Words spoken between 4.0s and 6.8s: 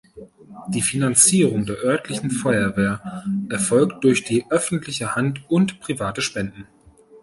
durch die öffentliche Hand und private Spenden.